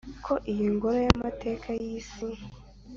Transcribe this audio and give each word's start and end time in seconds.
ko 0.25 0.33
iyi 0.51 0.65
ngoro 0.73 0.97
y’ 1.05 1.09
amateka 1.15 1.67
y’ 1.81 1.83
isi 1.97 2.29